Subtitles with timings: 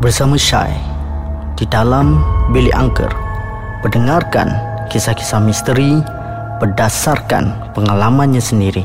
[0.00, 0.72] bersama Syai
[1.60, 2.24] di dalam
[2.56, 3.12] bilik angker
[3.84, 4.48] mendengarkan
[4.88, 6.00] kisah-kisah misteri
[6.56, 8.80] berdasarkan pengalamannya sendiri.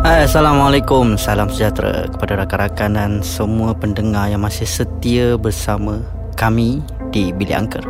[0.00, 6.00] Hai, Assalamualaikum, salam sejahtera kepada rakan-rakan dan semua pendengar yang masih setia bersama
[6.40, 6.80] kami
[7.12, 7.84] di bilik angker.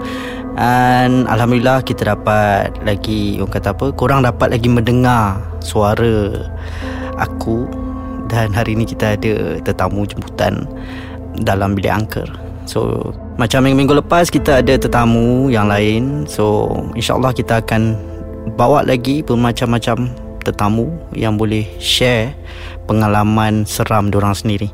[0.59, 6.43] Dan Alhamdulillah kita dapat lagi Orang kata apa Korang dapat lagi mendengar Suara
[7.23, 7.71] Aku
[8.31, 10.71] Dan hari ini kita ada Tetamu jemputan
[11.43, 12.31] Dalam bilik angker.
[12.65, 16.03] So Macam minggu-minggu lepas Kita ada tetamu Yang lain.
[16.31, 17.99] So InsyaAllah kita akan
[18.55, 20.09] Bawa lagi Bermacam-macam
[20.47, 22.39] Tetamu Yang boleh share
[22.87, 24.67] Pengalaman seram Diorang sendiri.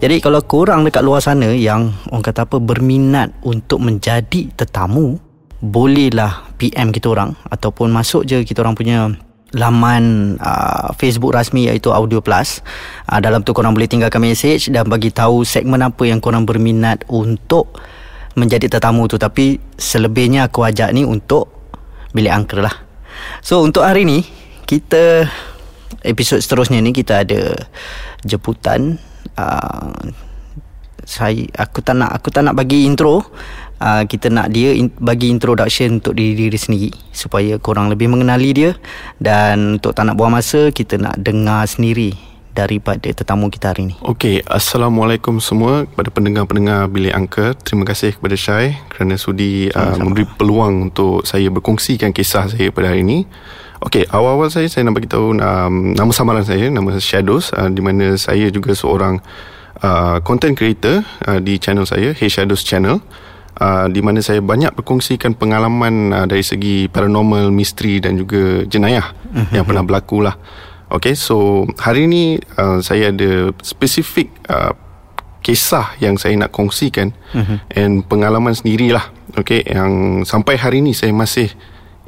[0.00, 5.20] Jadi kalau korang dekat luar sana yang orang kata apa berminat untuk menjadi tetamu,
[5.60, 9.12] bolehlah PM kita orang ataupun masuk je kita orang punya
[9.54, 12.62] laman uh, Facebook rasmi iaitu Audio Plus.
[13.10, 17.02] Uh, dalam tu korang boleh tinggalkan message dan bagi tahu segmen apa yang korang berminat
[17.10, 17.74] untuk
[18.38, 21.50] menjadi tetamu tu tapi selebihnya aku ajak ni untuk
[22.14, 22.74] bilik angker lah.
[23.42, 24.22] So untuk hari ni
[24.70, 25.26] kita
[26.06, 27.66] episod seterusnya ni kita ada
[28.22, 29.02] jemputan
[29.34, 29.98] uh,
[31.02, 33.26] saya aku tak nak aku tak nak bagi intro
[33.80, 38.52] uh, kita nak dia in, bagi introduction untuk diri diri sendiri supaya korang lebih mengenali
[38.52, 38.70] dia
[39.18, 42.14] dan untuk tak nak buang masa kita nak dengar sendiri
[42.50, 43.94] daripada tetamu kita hari ini.
[44.02, 47.54] Okey, assalamualaikum semua kepada pendengar-pendengar Bilik Angka.
[47.54, 52.90] Terima kasih kepada Syai kerana sudi uh, memberi peluang untuk saya berkongsikan kisah saya pada
[52.90, 53.24] hari ini.
[53.80, 57.80] Okey, awal-awal saya saya nak bagi tahu um, nama samaran saya, nama Shadows uh, di
[57.80, 59.22] mana saya juga seorang
[59.80, 61.00] uh, content creator
[61.30, 63.00] uh, di channel saya, Hey Shadows Channel.
[63.60, 69.12] Uh, di mana saya banyak berkongsikan pengalaman uh, dari segi paranormal, misteri dan juga jenayah
[69.12, 69.52] uh-huh.
[69.52, 70.32] yang pernah berlaku lah.
[70.88, 74.72] Okay, so hari ini uh, saya ada spesifik uh,
[75.44, 77.60] kisah yang saya nak kongsikan uh-huh.
[77.76, 79.12] and pengalaman sendirilah.
[79.36, 81.52] Okay, yang sampai hari ini saya masih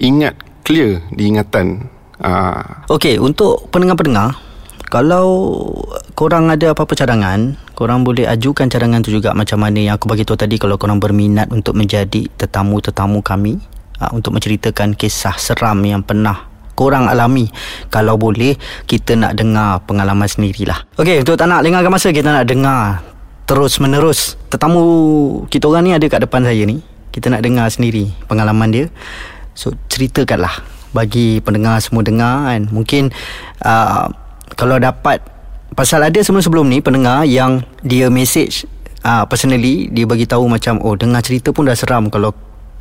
[0.00, 1.92] ingat clear di ingatan.
[2.16, 2.64] Uh.
[2.96, 4.40] Okay, untuk pendengar-pendengar,
[4.88, 5.68] kalau
[6.16, 9.80] korang ada apa-apa cadangan, korang boleh ajukan cadangan tu juga macam mana.
[9.80, 13.58] Yang aku bagi tahu tadi kalau korang berminat untuk menjadi tetamu-tetamu kami
[14.02, 17.52] uh, untuk menceritakan kisah seram yang pernah korang alami
[17.92, 18.56] Kalau boleh
[18.88, 20.82] Kita nak dengar pengalaman sendirilah.
[20.96, 23.04] Okey untuk tak nak lengahkan masa Kita nak dengar
[23.44, 24.82] Terus menerus Tetamu
[25.52, 26.80] kita orang ni ada kat depan saya ni.
[27.12, 28.86] Kita nak dengar sendiri pengalaman dia.
[29.52, 30.64] So ceritakanlah
[30.96, 32.72] Bagi pendengar semua dengar kan.
[32.72, 33.12] Mungkin
[33.62, 34.08] uh,
[34.56, 35.20] Kalau dapat
[35.72, 38.68] Pasal ada sebelum-sebelum ni pendengar Yang dia message
[39.02, 42.32] uh, Personally Dia bagi tahu macam Oh dengar cerita pun dah seram Kalau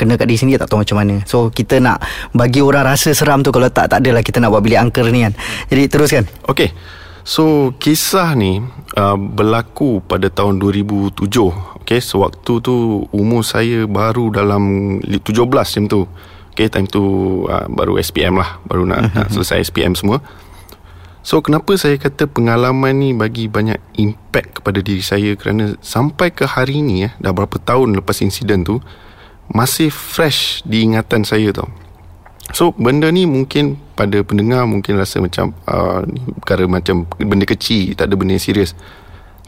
[0.01, 1.21] kena kat diri sendiri tak tahu macam mana.
[1.29, 2.01] So kita nak
[2.33, 5.29] bagi orang rasa seram tu kalau tak tak adalah kita nak buat bilik angker ni
[5.29, 5.37] kan.
[5.69, 6.23] Jadi teruskan.
[6.49, 6.73] Okey.
[7.21, 8.65] So kisah ni
[8.97, 11.21] uh, berlaku pada tahun 2007.
[11.85, 16.01] Okey, sewaktu tu umur saya baru dalam 17 macam tu.
[16.57, 17.03] Okey, time tu
[17.45, 20.17] uh, baru SPM lah, baru nak, nak selesai SPM semua.
[21.21, 26.49] So kenapa saya kata pengalaman ni bagi banyak impact kepada diri saya kerana sampai ke
[26.49, 28.81] hari ni ya, dah berapa tahun lepas insiden tu,
[29.53, 31.69] masih fresh di ingatan saya tau.
[32.57, 36.01] So benda ni mungkin pada pendengar mungkin rasa macam uh,
[36.41, 38.73] perkara macam benda kecil, tak ada benda yang serius.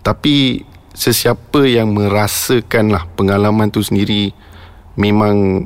[0.05, 0.61] Tapi
[0.93, 4.29] sesiapa yang merasakan lah pengalaman tu sendiri
[4.93, 5.65] memang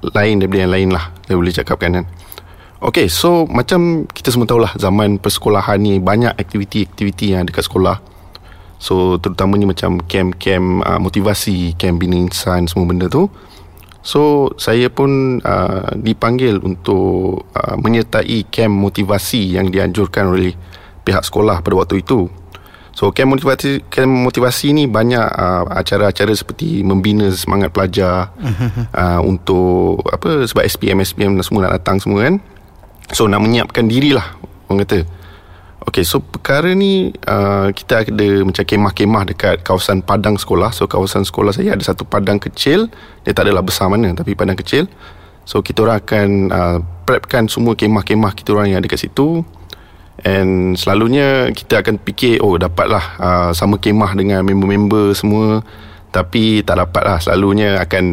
[0.00, 1.12] lain daripada yang lain lah.
[1.28, 2.04] Saya boleh cakapkan kan.
[2.82, 8.02] Okay, so macam kita semua tahulah zaman persekolahan ni banyak aktiviti-aktiviti yang ada kat sekolah.
[8.82, 13.30] So terutamanya macam camp-camp uh, motivasi, camp bina insan semua benda tu.
[14.02, 20.50] So saya pun uh, dipanggil untuk uh, menyertai kem motivasi yang dianjurkan oleh
[21.06, 22.26] pihak sekolah pada waktu itu.
[22.98, 28.34] So kem motivasi kem motivasi ni banyak uh, acara-acara seperti membina semangat pelajar
[28.98, 32.42] uh, untuk apa sebab SPM SPM semua nak datang semua kan.
[33.10, 34.38] So nak menyiapkan dirilah
[34.70, 35.02] orang kata.
[35.82, 40.70] Okay, so perkara ni uh, kita ada macam kemah-kemah dekat kawasan padang sekolah.
[40.70, 42.86] So kawasan sekolah saya ada satu padang kecil.
[43.26, 44.86] Dia tak adalah besar mana tapi padang kecil.
[45.42, 49.42] So kita orang akan uh, prepkan semua kemah-kemah kita orang yang ada kat situ.
[50.22, 55.66] And selalunya kita akan fikir oh dapatlah uh, sama kemah dengan member-member semua.
[56.12, 57.18] Tapi tak dapat lah.
[57.24, 58.04] Selalunya akan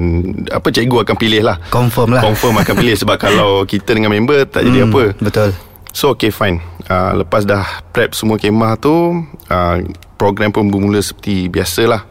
[0.56, 1.60] Apa cikgu akan pilih lah.
[1.68, 2.24] Confirm lah.
[2.24, 5.04] Confirm akan pilih Sebab kalau kita dengan member Tak jadi hmm, apa.
[5.20, 5.50] Betul.
[5.92, 6.64] So okay fine.
[6.88, 9.20] Uh, Lepas dah prep semua kemah tu
[9.52, 9.76] uh,
[10.16, 12.08] Program pun bermula seperti biasalah.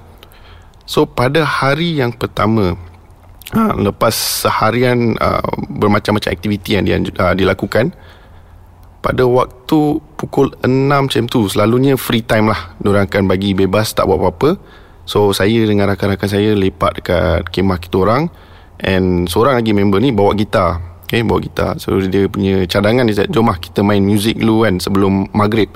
[0.84, 2.76] So pada hari yang pertama
[3.56, 7.96] uh, Lepas seharian uh, Bermacam-macam aktiviti yang dia, uh, dilakukan
[8.98, 12.74] pada waktu pukul 6 macam tu selalunya free time lah.
[12.82, 14.50] Diorang akan bagi bebas tak buat apa-apa
[15.08, 18.28] so saya dengan rakan-rakan saya lepak dekat kemah kita orang.
[18.78, 21.00] And seorang lagi member ni bawa gitar.
[21.08, 21.80] Okay, bawa gitar.
[21.80, 25.72] So dia punya cadangan dia jom lah kita main music dulu kan sebelum maghrib.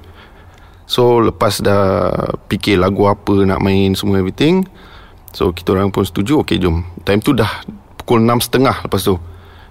[0.84, 2.12] So lepas dah
[2.52, 4.68] fikir lagu apa nak main semua everything
[5.32, 6.84] so kita orang pun setuju okay jom.
[7.08, 7.64] Time tu dah
[7.96, 9.16] pukul 6.30 lepas tu.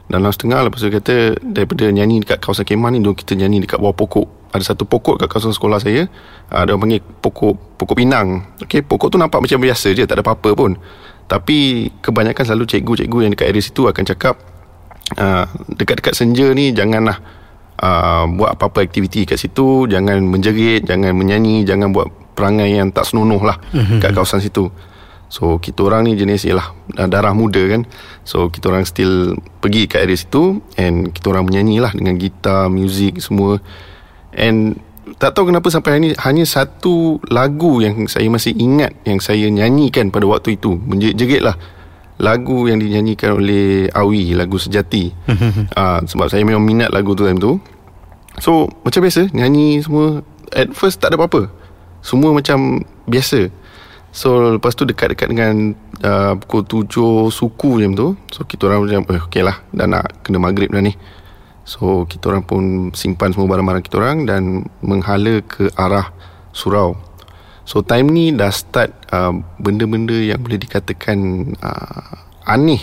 [0.10, 3.78] Dalam setengah lepas tu kata daripada nyanyi dekat kawasan kemah ni jom kita nyanyi dekat
[3.78, 6.12] bawah pokok ada satu pokok kat kawasan sekolah saya
[6.52, 8.44] uh, dia panggil pokok pokok pinang.
[8.60, 10.76] Okey pokok tu nampak macam biasa je tak ada apa-apa pun.
[11.32, 14.36] Tapi kebanyakan selalu cikgu-cikgu yang dekat area situ akan cakap
[15.16, 17.24] uh, dekat-dekat senja ni janganlah
[17.80, 19.88] uh, buat apa-apa aktiviti kat situ.
[19.88, 24.04] Jangan menjerit jangan menyanyi jangan buat perangai yang tak senonoh lah mm-hmm.
[24.04, 24.68] kat kawasan situ.
[25.32, 26.76] So kita orang ni jenis ialah
[27.08, 27.88] darah muda kan.
[28.28, 32.68] So kita orang still pergi ke area situ And kita orang menyanyi lah dengan gitar,
[32.68, 33.64] muzik semua
[34.36, 34.80] And
[35.20, 39.46] tak tahu kenapa sampai hari ni Hanya satu lagu yang saya masih ingat Yang saya
[39.52, 40.78] nyanyikan pada waktu itu.
[40.78, 41.56] Menjerit-jerit lah
[42.22, 45.10] Lagu yang dinyanyikan oleh Awi Lagu Sejati.
[45.74, 47.58] Uh, Sebab saya memang minat lagu tu time tu.
[48.38, 50.22] So macam biasa Nyanyi semua
[50.54, 51.50] At first tak ada apa-apa.
[52.06, 53.50] Semua macam biasa.
[54.14, 55.74] So lepas tu dekat-dekat dengan
[56.06, 58.08] uh, Pukul tujuh suku macam tu.
[58.30, 60.94] So kita orang macam eh, Okay lah Dah nak kena maghrib dah ni
[61.64, 66.10] So kita orang pun Simpan semua barang-barang kita orang Dan menghala ke arah
[66.52, 66.98] Surau.
[67.64, 69.32] So time ni dah start uh,
[69.62, 71.18] Benda-benda yang boleh dikatakan
[71.62, 72.82] uh, Aneh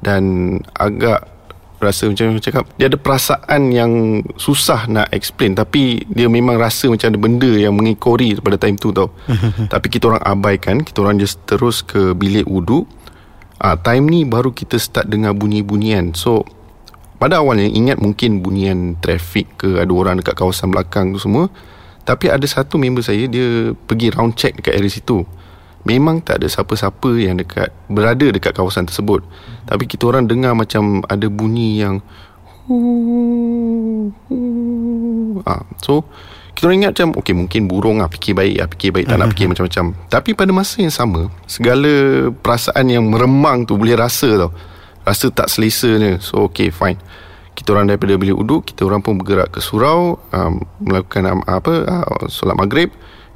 [0.00, 1.40] Dan agak
[1.80, 5.56] rasa macam yang cakap dia ada perasaan yang susah nak explain.
[5.56, 9.10] Tapi dia memang rasa macam ada benda yang mengikori pada time tu tau.
[9.72, 12.84] Tapi kita orang abaikan kita orang just terus ke bilik wudu.
[13.56, 16.12] Ah time ni baru kita start dengar bunyi-bunyian.
[16.12, 16.44] So
[17.20, 21.52] pada awalnya ingat mungkin bunyian trafik ke ada orang dekat kawasan belakang tu semua
[22.08, 25.22] tapi ada satu member saya dia pergi round check dekat area situ
[25.80, 29.24] Memang tak ada siapa-siapa yang dekat berada dekat kawasan tersebut.
[29.24, 29.64] Hmm.
[29.64, 32.04] Tapi kita orang dengar macam ada bunyi yang
[35.48, 36.04] ah, so
[36.54, 39.28] kita orang ingat macam okey mungkin burung ah fikir baik ah fikir baik tak nak
[39.32, 39.84] fikir macam-macam.
[40.12, 41.88] Tapi pada masa yang sama segala
[42.28, 44.52] perasaan yang meremang tu boleh rasa tau.
[45.04, 46.20] Rasa tak selesa ni.
[46.20, 47.00] So okey fine.
[47.56, 51.84] Kita orang daripada bilik uduk, kita orang pun bergerak ke surau um, melakukan um, apa
[51.84, 52.88] uh, solat maghrib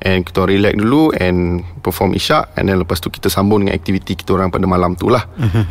[0.05, 4.13] and kita relax dulu and perform isyak and then lepas tu kita sambung dengan aktiviti
[4.19, 5.25] kita orang pada malam tu lah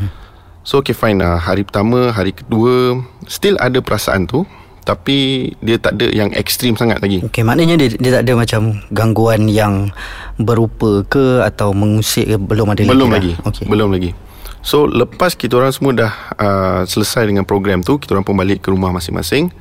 [0.68, 2.98] so okay fine lah hari pertama hari kedua
[3.30, 4.44] still ada perasaan tu
[4.84, 8.84] tapi dia tak ada yang ekstrim sangat lagi Okay maknanya dia, dia tak ada macam
[8.92, 9.96] gangguan yang
[10.36, 13.34] berupa ke atau mengusik ke belum ada belum lagi, lagi.
[13.40, 13.48] Lah.
[13.48, 13.66] Okay.
[13.72, 14.12] belum lagi
[14.64, 18.64] so lepas kita orang semua dah uh, selesai dengan program tu kita orang pun balik
[18.64, 19.52] ke rumah masing-masing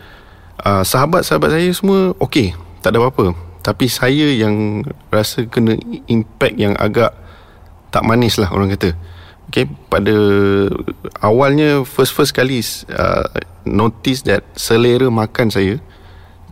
[0.63, 4.83] uh, sahabat-sahabat saya semua okay tak ada apa-apa tapi saya yang
[5.15, 5.79] rasa kena
[6.11, 7.15] impact yang agak
[7.95, 8.97] tak manis lah orang kata.
[9.53, 10.17] Okay, pada
[11.21, 12.59] awalnya first-first kali
[12.91, 13.27] uh,
[13.69, 15.77] notice that selera makan saya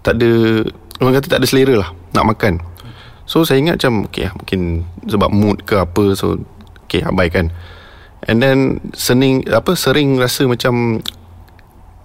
[0.05, 0.63] tak ada,
[1.01, 2.55] orang kata tak ada selera lah nak makan.
[3.27, 6.39] So saya ingat macam okay, mungkin sebab mood ke apa so
[6.87, 7.51] okay abaikan.
[8.29, 8.59] And then
[8.93, 11.01] sening apa sering rasa macam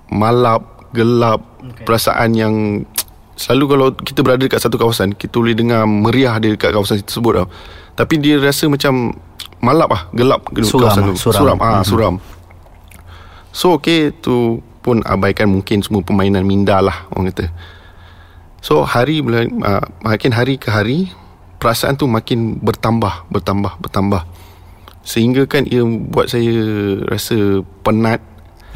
[0.07, 1.83] malap, gelap, okay.
[1.83, 2.55] perasaan yang
[3.35, 7.43] Selalu kalau kita berada dekat satu kawasan Kita boleh dengar meriah dia dekat kawasan tersebut
[7.43, 7.47] tau.
[7.99, 9.11] Tapi dia rasa macam
[9.59, 11.83] Malap lah Gelap suram, kawasan tu Suram Suram, ah, hmm.
[11.83, 12.15] suram.
[13.51, 17.51] So okay Tu pun abaikan mungkin semua permainan minda lah Orang kata
[18.63, 21.11] So hari uh, Makin hari ke hari
[21.59, 24.44] Perasaan tu makin bertambah Bertambah Bertambah
[25.05, 26.57] Sehingga kan ia buat saya
[27.05, 28.19] rasa penat.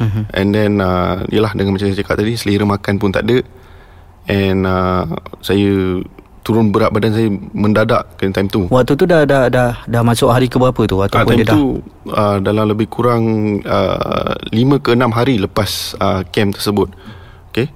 [0.00, 0.24] Uh-huh.
[0.32, 3.44] And then uh, Yelah dengan macam saya cakap tadi Selera makan pun tak ada.
[4.32, 5.04] And uh,
[5.44, 6.00] Saya
[6.40, 8.64] Turun berat badan saya Mendadak Kena time tu.
[8.72, 11.52] Waktu tu dah Dah, dah, dah masuk hari ke berapa tu Ataupun uh, time dia
[11.52, 11.84] tu
[12.16, 16.88] uh, Dalam lebih kurang uh, 5 ke 6 hari Lepas uh, Camp tersebut.
[17.52, 17.68] Okay?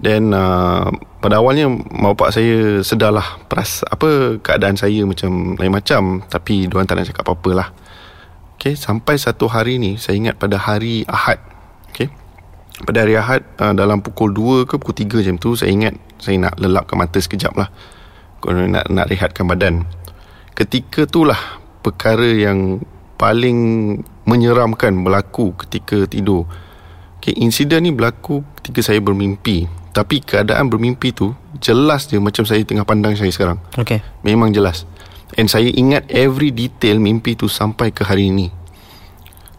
[0.00, 0.88] Then uh,
[1.24, 7.00] Pada awalnya Bapak saya Sedarlah peras, Apa Keadaan saya macam Lain macam Tapi Diorang tak
[7.00, 7.68] nak cakap apa-apa lah.
[8.60, 11.40] Okay Sampai satu hari ni Saya ingat pada hari Ahad.
[11.88, 12.12] Okay
[12.82, 16.42] pada hari Ahad uh, dalam pukul 2 ke pukul 3 jam tu saya ingat saya
[16.42, 17.70] nak lelapkan mata sekejap lah.
[18.42, 19.86] Nak, nak rehatkan badan.
[20.58, 21.38] Ketika itulah
[21.86, 22.82] perkara yang
[23.14, 23.58] paling
[24.26, 26.50] menyeramkan berlaku ketika tidur.
[27.22, 31.32] Okay, insiden ni berlaku ketika saya bermimpi tapi keadaan bermimpi tu
[31.62, 33.62] jelas je macam saya tengah pandang saya sekarang.
[33.78, 34.02] Okay.
[34.26, 34.84] memang jelas.
[35.38, 38.50] And saya ingat every detail mimpi tu sampai ke hari ini.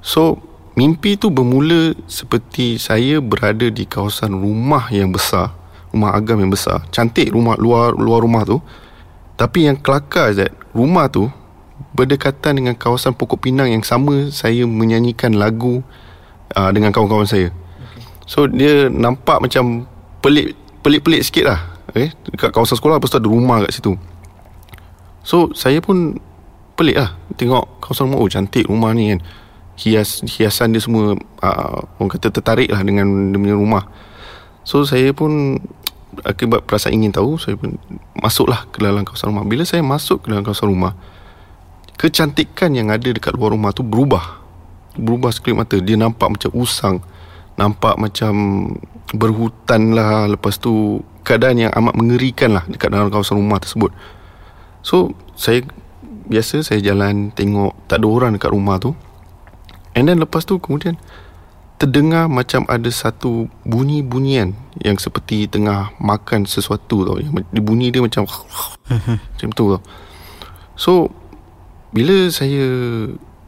[0.03, 0.43] So
[0.75, 5.55] Mimpi tu bermula seperti saya berada di kawasan rumah yang besar
[5.95, 6.83] Rumah agam yang besar.
[6.91, 8.59] Cantik rumah luar luar rumah tu.
[9.39, 11.31] Tapi yang kelakar Zat Rumah tu
[11.95, 15.79] Berdekatan dengan kawasan pokok pinang Yang sama saya menyanyikan lagu
[16.59, 17.55] uh, Dengan kawan-kawan saya.
[18.27, 19.87] So dia nampak macam
[20.25, 21.59] Pelik Pelik-pelik sikit lah.
[21.93, 22.09] Okay?
[22.33, 23.93] Dekat kawasan sekolah Lepas tu ada rumah kat situ.
[25.21, 26.17] So saya pun
[26.73, 27.13] Pelik lah.
[27.37, 29.21] Tengok kawasan rumah Oh cantik rumah ni kan.
[29.77, 31.13] Hias Hiasan dia semua
[31.45, 33.85] uh, Orang kata tertarik lah Dengan dia punya rumah.
[34.65, 35.61] So saya pun
[36.25, 37.77] Akibat perasaan ingin tahu Saya pun
[38.17, 39.45] Masuklah ke dalam kawasan rumah.
[39.45, 40.97] Bila saya masuk ke dalam kawasan rumah
[42.01, 44.41] Kecantikan yang ada Dekat luar rumah tu Berubah.
[44.95, 45.75] Berubah sekelip mata.
[45.75, 47.03] Dia nampak macam usang.
[47.59, 48.33] Nampak macam
[49.13, 50.25] Berhutan lah.
[50.25, 53.93] Lepas tu Keadaan yang amat mengerikan lah Dekat dalam kawasan rumah tersebut.
[54.81, 55.65] So Saya
[56.25, 58.97] Biasa saya jalan Tengok Tak ada orang dekat rumah tu.
[59.93, 60.97] And then lepas tu kemudian
[61.75, 67.17] Terdengar macam ada satu Bunyi-bunyian Yang seperti tengah Makan sesuatu tau.
[67.21, 68.25] Yang Bunyi dia macam
[69.33, 69.81] Macam tu tau.
[70.77, 70.91] So
[71.93, 72.65] Bila saya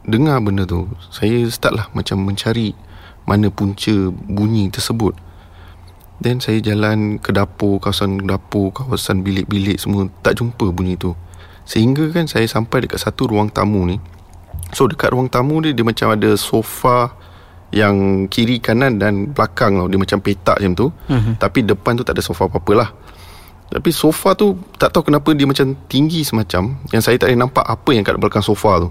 [0.07, 2.73] Dengar benda tu Saya start lah macam mencari
[3.27, 5.26] Mana punca bunyi tersebut
[6.17, 11.13] Then saya jalan ke dapur Kawasan dapur Kawasan bilik-bilik semua Tak jumpa bunyi tu.
[11.67, 14.01] Sehingga kan saya sampai dekat satu ruang tamu ni.
[14.73, 17.13] So dekat ruang tamu ni Dia macam ada sofa
[17.69, 19.87] Yang kiri kanan dan belakang tau.
[19.91, 20.87] Dia macam petak macam tu.
[20.89, 21.33] Uh-huh.
[21.37, 22.89] Tapi depan tu tak ada sofa apa-apa lah.
[23.67, 26.81] Tapi sofa tu Tak tahu kenapa dia macam tinggi semacam.
[26.89, 28.89] Yang saya tak boleh nampak apa yang kat belakang sofa tu.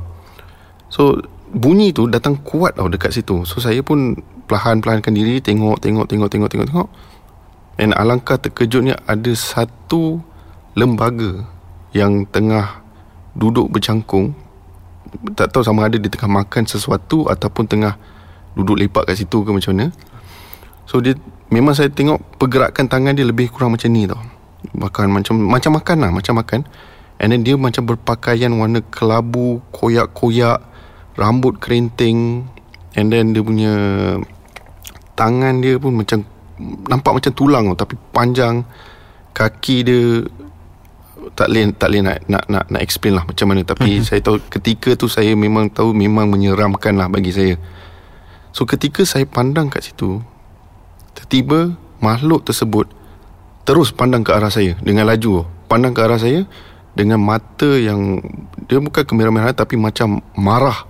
[0.86, 1.18] So
[1.50, 3.42] bunyi tu datang kuat tau dekat situ.
[3.48, 4.14] So saya pun
[4.46, 6.88] perlahan-perlahankan diri Tengok, tengok, tengok, tengok, tengok, tengok
[7.76, 10.20] Dan alangkah terkejutnya Ada satu
[10.72, 11.44] lembaga
[11.92, 12.80] Yang tengah
[13.36, 14.32] duduk bercangkung
[15.36, 17.94] Tak tahu sama ada dia tengah makan sesuatu Ataupun tengah
[18.56, 19.92] duduk lepak kat situ ke macam mana.
[20.88, 21.14] So dia
[21.46, 24.18] Memang saya tengok pergerakan tangan dia lebih kurang macam ni tau.
[24.74, 26.66] Makan macam macam makan lah Macam makan.
[27.22, 30.58] And then dia macam berpakaian warna kelabu Koyak-koyak
[31.14, 32.50] Rambut kerinting.
[32.98, 33.72] And then dia punya
[35.14, 36.26] Tangan dia pun macam
[36.60, 38.64] Nampak macam tulang tau Tapi panjang
[39.36, 40.24] Kaki dia
[41.34, 43.60] tak boleh tak boleh nak nak nak, nak explain lah macam mana.
[43.66, 44.06] Tapi uh-huh.
[44.06, 47.60] saya tahu ketika tu saya memang tahu memang menyeramkan lah bagi saya.
[48.54, 50.22] So ketika saya pandang kat situ
[51.16, 52.88] tiba-tiba makhluk tersebut
[53.68, 55.44] terus pandang ke arah saya dengan laju.
[55.66, 56.46] Pandang ke arah saya
[56.96, 58.22] dengan mata yang
[58.70, 60.86] dia bukan kemerah-merahan tapi macam marah.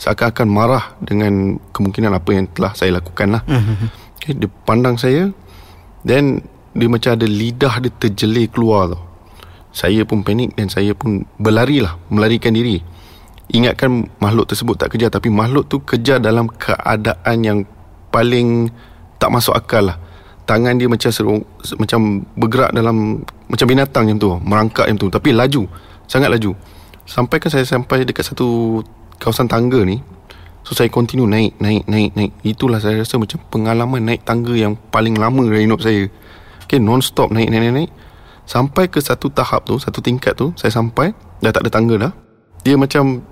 [0.00, 3.42] Seakan-akan marah dengan kemungkinan apa yang telah saya lakukan lah.
[3.44, 3.90] Uh-huh.
[4.22, 5.34] Okay, dia pandang saya
[6.06, 9.02] then dia macam ada lidah dia terjelir keluar tau.
[9.72, 12.76] Saya pun panik dan saya pun berlari lah Melarikan diri.
[13.52, 17.58] Ingatkan makhluk tersebut tak kejar Tapi makhluk tu kejar dalam keadaan yang
[18.12, 18.68] Paling
[19.16, 19.96] tak masuk akal lah.
[20.44, 21.40] Tangan dia macam seru,
[21.80, 25.62] macam bergerak dalam Macam binatang macam tu Merangkak macam tu Tapi laju
[26.04, 26.52] Sangat laju.
[27.08, 28.80] Sampai kan saya sampai dekat satu
[29.16, 30.04] Kawasan tangga ni
[30.62, 32.32] So saya continue naik Naik naik naik.
[32.46, 36.06] Itulah saya rasa macam pengalaman naik tangga Yang paling lama dari hidup saya.
[36.64, 37.90] Okay non-stop naik naik naik, naik.
[38.46, 42.12] Sampai ke satu tahap tu Satu tingkat tu Saya sampai Dah tak ada tangga dah.
[42.62, 43.22] Dia macam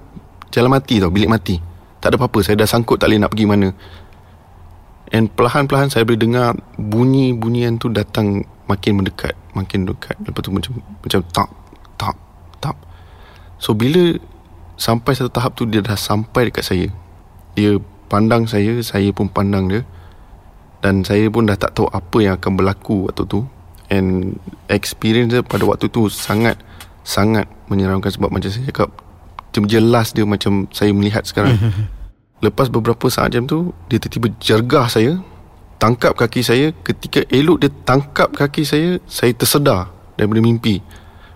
[0.51, 1.57] Jalan mati tau Bilik mati.
[2.03, 3.69] Tak ada apa-apa Saya dah sangkut tak boleh nak pergi mana.
[5.15, 10.19] And perlahan-perlahan Saya boleh dengar Bunyi-bunyian tu datang Makin mendekat Makin dekat.
[10.23, 10.73] Lepas tu macam
[11.03, 11.49] Macam tak
[11.95, 12.15] Tak
[12.59, 12.77] Tak.
[13.63, 14.19] So bila
[14.75, 16.91] Sampai satu tahap tu Dia dah sampai dekat saya
[17.61, 17.77] Dia
[18.09, 19.85] pandang saya Saya pun pandang dia.
[20.81, 23.45] Dan saya pun dah tak tahu Apa yang akan berlaku waktu tu.
[23.93, 24.41] And
[24.73, 26.57] experience dia pada waktu tu sangat
[27.05, 28.89] Sangat menyeramkan sebab macam saya cakap
[29.67, 31.59] jelas dia macam saya melihat sekarang.
[32.47, 35.21] Lepas beberapa saat jam tu Dia tiba-tiba jergah saya
[35.77, 36.73] Tangkap kaki saya.
[36.81, 40.81] Ketika elok dia tangkap kaki saya Saya tersedar daripada mimpi.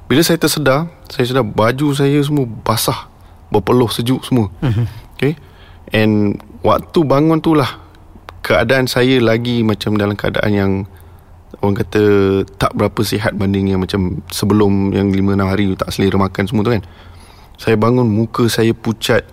[0.08, 3.12] Bila saya tersedar Saya sedar baju saya semua basah
[3.52, 4.48] Berpeluh sejuk semua.
[5.20, 5.36] Okay
[5.94, 7.84] And waktu bangun tu lah
[8.44, 10.72] Keadaan saya lagi macam dalam keadaan yang
[11.64, 12.02] orang kata
[12.60, 16.76] tak berapa sihat banding yang macam sebelum yang 5-6 hari tak selera makan semua tu
[16.76, 16.84] kan.
[17.56, 19.24] Saya bangun muka saya pucat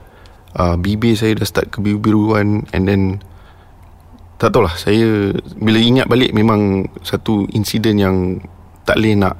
[0.56, 3.20] uh, bibir saya dah start kebiru-biruan and then
[4.40, 8.16] tak tahulah saya bila ingat balik memang satu insiden yang
[8.88, 9.36] tak boleh nak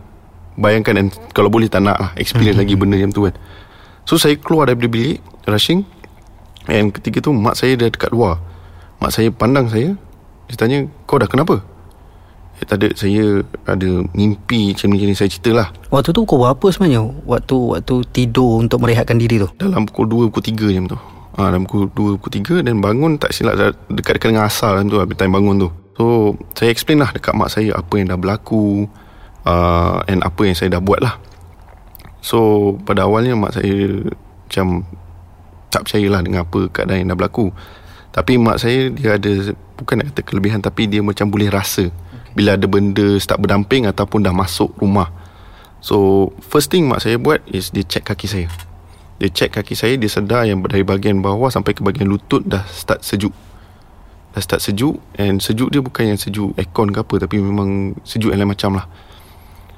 [0.60, 3.36] bayangkan dan kalau boleh tak nak lah experience lagi benda macam tu kan.
[4.04, 5.88] So saya keluar daripada bilik rushing
[6.70, 8.38] and ketika tu mak saya dah dekat luar.
[9.02, 9.98] Mak saya pandang saya
[10.46, 10.78] dia tanya
[11.08, 11.64] kau dah kenapa?
[12.60, 16.68] Eh, tak ada Saya ada mimpi macam ni Saya cerita lah Waktu tu pukul berapa
[16.70, 17.02] sebenarnya?
[17.26, 19.50] Waktu waktu tidur Untuk merehatkan diri tu?
[19.58, 21.00] Dalam pukul 2 Pukul 3 macam tu.
[21.40, 23.58] Ha, Dalam pukul 2 Pukul 3 Dan bangun tak silap
[23.90, 25.70] Dekat-dekat dengan asal macam tu Habis time bangun tu.
[25.98, 28.90] So So saya explain lah dekat mak saya apa yang dah berlaku
[29.46, 31.22] uh, and apa yang saya dah buat lah.
[32.26, 34.10] So pada awalnya mak saya
[34.50, 34.82] macam
[35.72, 37.50] tak percayalah dengan apa keadaan yang dah berlaku.
[38.12, 41.88] Tapi mak saya dia ada bukan nak kata kelebihan tapi dia macam boleh rasa
[42.36, 45.08] bila ada benda start berdamping ataupun dah masuk rumah.
[45.80, 48.48] So first thing mak saya buat is dia check kaki saya.
[49.18, 52.68] Dia check kaki saya dia sedar yang dari bahagian bawah sampai ke bahagian lutut dah
[52.68, 53.32] start sejuk.
[54.36, 58.36] Dah start sejuk and sejuk dia bukan yang sejuk aircon ke apa tapi memang sejuk
[58.36, 58.92] yang lain macam lah.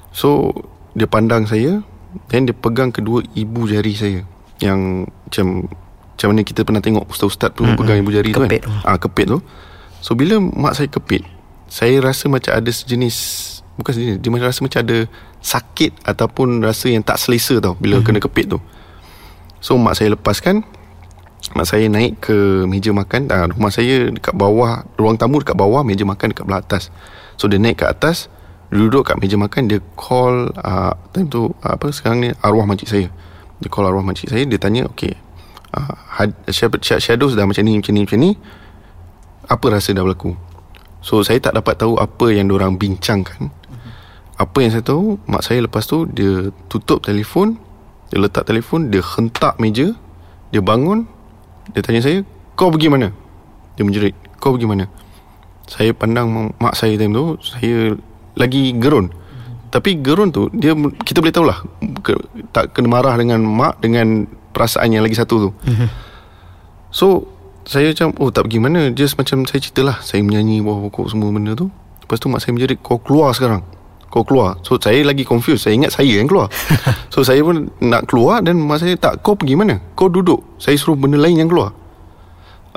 [0.09, 0.57] So
[0.97, 1.85] dia pandang saya
[2.33, 4.21] dan dia pegang kedua ibu jari saya
[4.63, 5.67] yang macam
[6.13, 7.77] macam mana kita pernah tengok ustaz-ustaz tu mm-hmm.
[7.83, 8.87] pegang ibu jari kepit tu kan.
[8.87, 9.37] Ah kepit tu.
[9.99, 11.27] So bila mak saya kepit,
[11.67, 13.17] saya rasa macam ada sejenis
[13.75, 14.97] bukan sejenis, dia macam rasa macam ada
[15.43, 18.07] sakit ataupun rasa yang tak selesa tau bila mm-hmm.
[18.07, 18.59] kena kepit tu.
[19.59, 20.63] So mak saya lepaskan
[21.59, 25.83] Mak saya naik ke meja makan ah, Rumah saya dekat bawah Ruang tamu dekat bawah
[25.83, 26.87] Meja makan dekat belah atas
[27.35, 28.31] So dia naik ke atas
[28.71, 32.87] Duduk kat meja makan Dia call uh, Time tu uh, Apa sekarang ni Arwah makcik
[32.87, 33.07] saya
[33.61, 35.13] Dia call arwah makcik saya Dia tanya Okay
[35.73, 36.29] uh,
[36.99, 38.31] Shadows dah macam ni Macam ni macam ni.
[39.49, 40.37] Apa rasa dah berlaku?
[41.03, 43.51] So saya tak dapat tahu Apa yang orang bincangkan.
[44.39, 47.57] Apa yang saya tahu Mak saya lepas tu Dia tutup telefon
[48.09, 49.93] Dia letak telefon Dia hentak meja
[50.49, 51.05] Dia bangun
[51.73, 52.25] Dia tanya saya
[52.57, 53.13] Kau pergi mana?
[53.77, 54.85] Dia menjerit Kau pergi mana?
[55.69, 57.93] Saya pandang mak saya time tu Saya
[58.33, 59.13] lagi gerun
[59.73, 61.59] tapi gerun tu dia kita boleh tahulah
[62.05, 62.13] ke,
[62.53, 65.51] tak kena marah dengan mak dengan perasaan yang lagi satu tu.
[65.65, 65.87] Mhm.
[66.93, 67.25] so
[67.65, 68.93] saya macam oh tak pergi mana?
[68.93, 71.73] Just macam saya ceritalah saya menyanyi bawah pokok semua benda tu.
[72.05, 73.65] Lepas tu mak saya menjerit kau keluar sekarang.
[74.13, 74.61] Kau keluar.
[74.61, 75.65] So saya lagi confused.
[75.65, 76.53] Saya ingat saya yang keluar.
[77.13, 79.81] So saya pun nak keluar dan mak saya tak kau pergi mana?
[79.97, 80.43] Kau duduk.
[80.61, 81.73] Saya suruh benda lain yang keluar.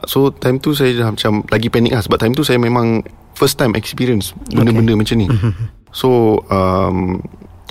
[0.06, 2.00] So time tu saya dah macam lagi panik lah.
[2.06, 3.02] Sebab time tu saya memang
[3.36, 5.00] first time experience benda-benda okay.
[5.02, 5.26] macam ni.
[5.90, 7.20] So um,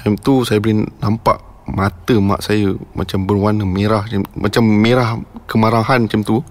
[0.06, 4.06] time tu saya boleh nampak mata mak saya macam berwarna merah
[4.38, 5.18] macam merah
[5.50, 6.46] kemarahan macam tu.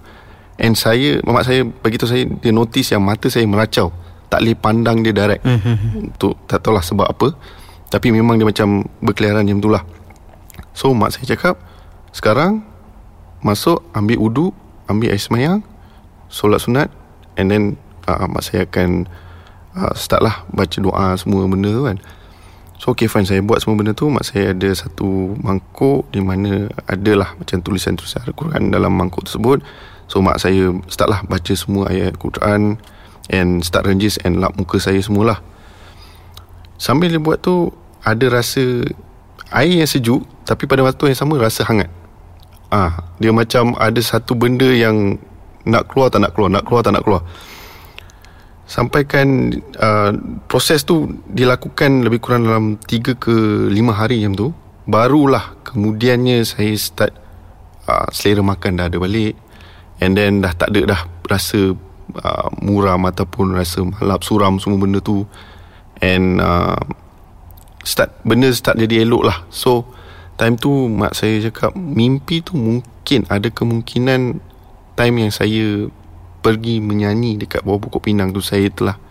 [0.55, 3.91] And saya mak saya bagi tu saya dia notice yang mata saya meracau.
[4.27, 5.43] Tak boleh pandang dia direct.
[6.21, 7.31] tu tak tahulah sebab apa.
[7.87, 9.83] Tapi memang dia macam berkeliaran macam tu lah.
[10.75, 11.55] So mak saya cakap
[12.11, 12.63] sekarang
[13.39, 14.53] masuk ambil uduk,
[14.91, 15.59] ambil air semayang,
[16.27, 16.91] solat sunat
[17.39, 17.63] and then
[18.07, 19.07] uh, mak saya akan
[19.75, 21.99] uh, start lah baca doa semua benda tu kan.
[22.79, 23.27] So okay fine.
[23.27, 24.11] Saya buat semua benda tu.
[24.11, 29.63] Mak saya ada satu mangkuk di mana adalah macam tulisan-tulisan Al-Quran dalam mangkuk tersebut.
[30.11, 32.77] So mak saya start lah baca semua ayat Al-Quran
[33.31, 35.39] and start renjis and lap muka saya semualah.
[36.75, 37.71] Sambil dia buat tu
[38.03, 38.85] ada rasa
[39.55, 41.89] air yang sejuk tapi pada waktu yang sama rasa hangat.
[42.69, 45.15] Ah dia macam ada satu benda yang
[45.65, 47.25] nak keluar tak nak keluar nak keluar tak nak keluar
[48.65, 50.11] sampaikan uh,
[50.49, 54.47] proses tu dilakukan lebih kurang dalam 3 ke 5 hari macam tu.
[54.85, 57.13] Barulah kemudiannya saya start
[57.85, 58.81] uh, selera makan.
[58.81, 59.37] Dah ada balik.
[60.01, 61.77] And then dah tak ada dah rasa
[62.19, 65.23] uh, muram ataupun rasa malap suram semua benda tu.
[66.01, 66.81] And uh,
[67.85, 69.37] start benda start jadi elok lah.
[69.53, 69.85] So
[70.35, 74.41] time tu mak saya cakap mimpi tu mungkin ada kemungkinan
[74.97, 75.87] time yang saya
[76.45, 79.01] pergi menyanyi dekat bawah pokok pinang tu saya telah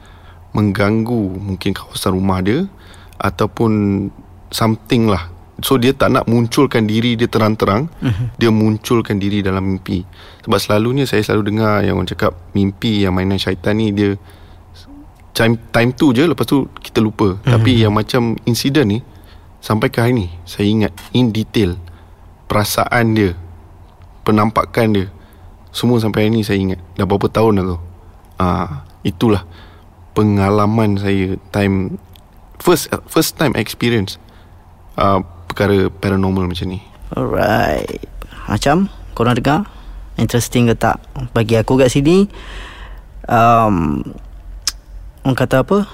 [0.54, 2.70] mengganggu mungkin kawasan rumah dia
[3.18, 4.06] ataupun
[4.54, 8.38] something lah so dia tak nak munculkan diri dia terang-terang uh-huh.
[8.38, 10.06] dia munculkan diri dalam mimpi
[10.46, 14.14] sebab selalunya saya selalu dengar yang orang cakap mimpi yang mainan syaitan ni dia
[15.34, 17.50] time, time tu je lepas tu kita lupa uh-huh.
[17.58, 18.98] tapi yang macam insiden ni
[19.58, 21.74] sampai ke hari ni saya ingat in detail
[22.46, 23.34] perasaan dia
[24.22, 25.06] penampakan dia
[25.74, 26.78] semua sampai hari ni saya ingat.
[26.94, 27.78] Dah berapa tahun dah tu?
[28.38, 29.42] Ah, Itulah
[30.14, 31.98] Pengalaman saya Time
[32.62, 34.16] First first time experience
[34.94, 35.18] uh,
[35.50, 36.78] Perkara paranormal macam ni.
[37.14, 38.06] Alright.
[38.46, 38.86] Macam
[39.18, 39.66] Korang dengar?
[40.14, 41.02] Interesting ke tak?
[41.34, 42.30] Bagi aku kat sini
[43.26, 44.02] um,
[45.26, 45.90] Orang kata apa?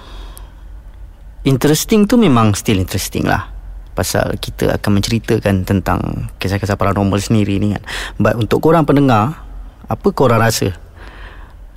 [1.48, 3.48] Interesting tu memang Still interesting lah.
[3.96, 7.82] Pasal kita akan menceritakan Tentang Kisah-kisah paranormal sendiri ni kan.
[8.20, 9.49] But untuk korang pendengar
[9.90, 10.70] apa kau orang rasa?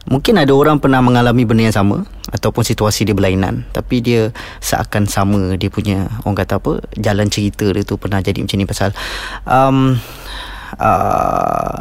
[0.03, 5.07] Mungkin ada orang pernah mengalami benda yang sama Ataupun situasi dia berlainan Tapi dia seakan
[5.07, 8.91] sama Dia punya Orang kata apa Jalan cerita dia tu Pernah jadi macam ni Pasal
[9.47, 9.95] um,
[10.75, 11.79] uh,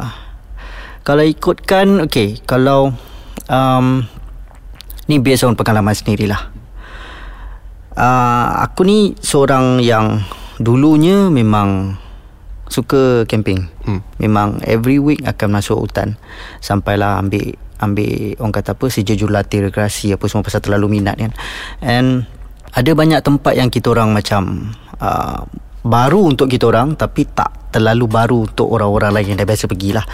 [1.03, 2.95] Kalau ikutkan Okay Kalau
[3.51, 4.07] um,
[5.11, 6.47] Ni based on pengalaman sendirilah
[7.99, 10.23] uh, Aku ni Seorang yang
[10.63, 11.99] Dulunya memang
[12.71, 13.67] suka camping.
[13.83, 14.01] Hmm.
[14.19, 16.15] Memang every week akan masuk hutan.
[16.63, 21.31] Sampailah ambil ambil orang kata apa sejujur latih rekreasi apa semua pasal terlalu minat kan
[21.83, 22.23] and
[22.73, 24.71] ada banyak tempat yang kita orang macam
[25.03, 25.43] uh,
[25.83, 30.05] baru untuk kita orang tapi tak terlalu baru untuk orang-orang lain yang dah biasa pergilah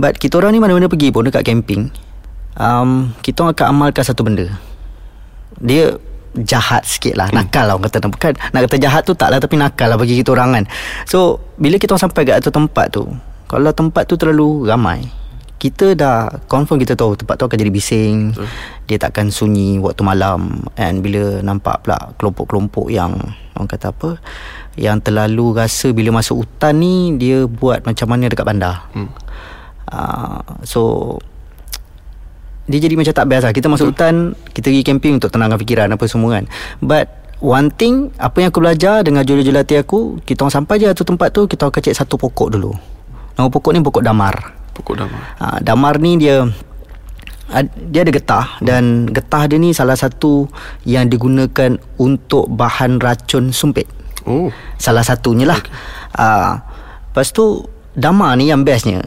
[0.00, 1.92] but kita orang ni mana-mana pergi pun dekat camping
[2.56, 4.48] um, kita orang akan amalkan satu benda
[5.60, 6.00] dia
[6.36, 7.36] jahat sikit lah hmm.
[7.40, 10.18] Nakal lah orang kata Bukan nak kata jahat tu tak lah Tapi nakal lah bagi
[10.20, 10.64] kita orang kan
[11.08, 13.08] So Bila kita sampai kat satu tempat tu
[13.48, 15.08] Kalau tempat tu terlalu ramai
[15.58, 18.46] kita dah confirm kita tahu tempat tu akan jadi bising Betul.
[18.86, 23.18] dia takkan sunyi waktu malam and bila nampak pula kelompok-kelompok yang
[23.58, 24.22] orang kata apa
[24.78, 29.10] yang terlalu rasa bila masuk hutan ni dia buat macam mana dekat bandar hmm.
[29.90, 31.18] uh, so
[32.68, 35.88] dia jadi macam tak best lah kita masuk hutan kita pergi camping untuk tenangkan fikiran
[35.88, 36.44] apa semua kan
[36.84, 37.08] but
[37.40, 41.04] one thing apa yang aku belajar dengan jula-jula hati aku kita orang sampai je satu
[41.08, 42.76] tempat tu kita akan cek satu pokok dulu
[43.34, 45.22] nama pokok ni pokok damar Pokok damar.
[45.42, 46.46] Ha, damar ni dia
[47.90, 48.62] dia ada getah hmm.
[48.62, 50.46] dan getah dia ni salah satu
[50.86, 53.90] yang digunakan untuk bahan racun sumpit.
[54.28, 54.54] Oh.
[54.78, 55.58] Salah satunya lah.
[55.58, 55.74] Okay.
[56.14, 56.26] Ha,
[57.10, 57.66] lepas tu
[57.98, 59.02] damar ni yang bestnya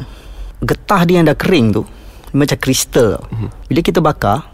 [0.59, 1.87] getah dia yang dah kering tu
[2.31, 3.23] macam kristal.
[3.31, 3.49] Hmm.
[3.67, 4.47] Bila kita bakar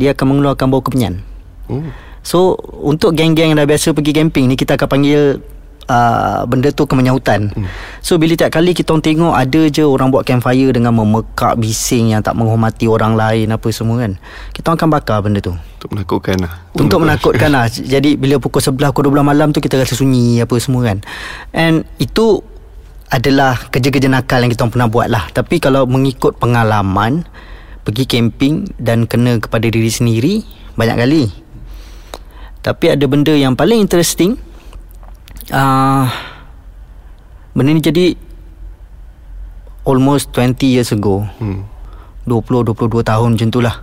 [0.00, 1.20] dia akan mengeluarkan bau kemenyan.
[1.68, 1.84] Oh.
[2.24, 5.20] So untuk geng-geng yang dah biasa pergi camping ni kita akan panggil
[5.90, 7.50] uh, benda tu kemenyautan.
[7.50, 7.66] Hmm.
[8.00, 12.22] So bila tiap kali kita tengok ada je orang buat campfire dengan memekak bising yang
[12.22, 14.16] tak menghormati orang lain apa semua kan.
[14.54, 15.52] Kita akan bakar benda tu.
[15.80, 16.52] Untuk menakutkan lah.
[16.76, 17.66] Untuk menakutkan lah.
[17.94, 20.98] Jadi bila pukul 11 pukul 12 malam tu kita rasa sunyi apa semua kan.
[21.50, 22.44] And itu
[23.10, 25.28] adalah kerja-kerja nakal yang kita pernah buat lah.
[25.34, 27.26] Tapi kalau mengikut pengalaman
[27.82, 30.46] pergi camping dan kena kepada diri sendiri
[30.78, 31.24] banyak kali.
[32.60, 34.36] Tapi ada benda yang paling interesting
[35.48, 36.04] uh,
[37.56, 38.06] Benda ni jadi
[39.80, 41.64] Almost 20 years ago hmm.
[42.28, 43.76] 20-22 tahun macam tu lah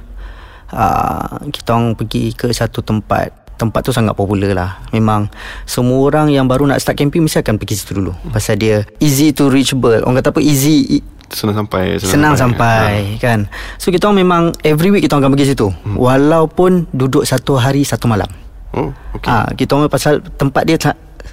[0.70, 5.34] uh, Kita orang pergi ke satu tempat Tempat tu sangat popular lah Memang
[5.65, 8.30] Semua orang yang baru nak start camping Mesti akan pergi situ dulu hmm.
[8.30, 11.02] Pasal dia Easy to reachable Orang kata apa Easy
[11.34, 13.20] Senang sampai Senang, senang sampai, sampai ha.
[13.20, 13.39] kan
[13.82, 15.98] So kita orang memang Every week kita orang akan pergi situ hmm.
[15.98, 18.30] Walaupun Duduk satu hari Satu malam
[18.78, 19.28] Oh, okay.
[19.32, 20.78] ha, Kita orang pasal Tempat dia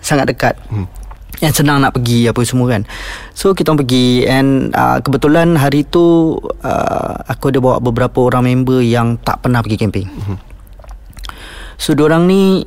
[0.00, 0.88] sangat dekat hmm.
[1.44, 2.88] Yang senang nak pergi apa semua kan
[3.36, 8.80] So kita pergi And uh, kebetulan hari tu uh, Aku ada bawa beberapa orang member
[8.80, 10.53] Yang tak pernah pergi camping hmm.
[11.78, 12.64] So orang ni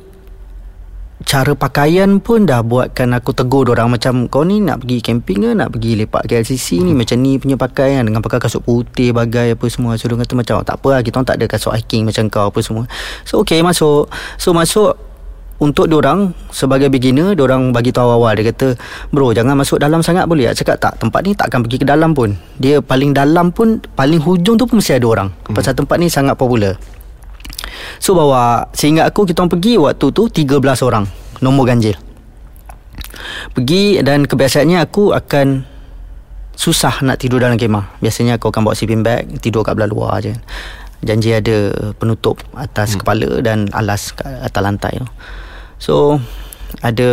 [1.26, 5.50] Cara pakaian pun dah buatkan aku tegur orang Macam kau ni nak pergi camping ke?
[5.50, 6.84] Nak pergi lepak KLCC hmm.
[6.86, 6.92] ni?
[6.94, 9.98] Macam ni punya pakaian Dengan pakai kasut putih Bagai apa semua.
[9.98, 12.60] So dia kata macam Tak apa lah Kita tak ada kasut hiking macam kau apa
[12.62, 12.86] semua.
[13.26, 14.06] So okay masuk.
[14.38, 14.94] So masuk
[15.58, 18.38] untuk orang sebagai beginner orang bagi tahu awal.
[18.38, 18.78] Dia kata
[19.10, 20.62] bro jangan masuk dalam sangat boleh tak?
[20.62, 22.38] Cakap tak tempat ni takkan pergi ke dalam pun.
[22.62, 25.28] Dia paling dalam pun paling hujung tu pun mesti ada orang.
[25.34, 25.58] Hmm.
[25.58, 26.78] pasal tempat ni sangat popular
[27.96, 31.04] so bawa sehingga aku kita orang pergi waktu tu 13 orang.
[31.40, 31.96] Nombor ganjil.
[33.56, 35.64] Pergi dan kebiasaannya aku akan
[36.58, 37.98] susah nak tidur dalam kemah.
[38.04, 40.34] Biasanya aku akan bawa sleeping bag tidur kat belah luar je.
[40.98, 42.98] Janji ada penutup atas hmm.
[43.00, 45.08] kepala dan alas atas lantai tu.
[45.78, 45.94] So
[46.84, 47.10] Ada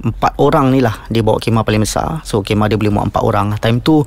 [0.00, 2.24] Empat orang ni lah Dia bawa kemah paling besar.
[2.24, 3.46] So kemah dia boleh muat empat orang.
[3.60, 4.00] Time tu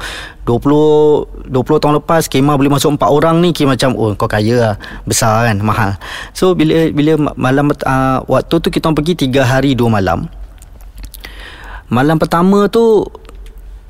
[0.45, 4.73] 20 20 tahun lepas Kemah boleh masuk empat orang ni Kemah macam Oh kau kaya
[4.73, 4.75] lah.
[5.05, 5.91] Besar kan Mahal.
[6.33, 10.25] So bila bila malam uh, Waktu tu kita pergi tiga hari dua malam.
[11.93, 13.05] Malam pertama tu